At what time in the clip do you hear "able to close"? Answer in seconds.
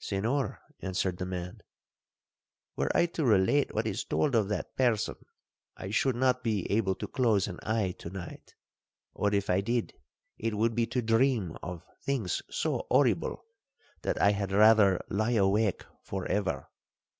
6.72-7.46